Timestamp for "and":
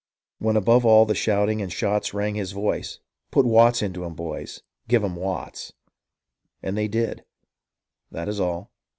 1.61-1.71, 6.63-6.75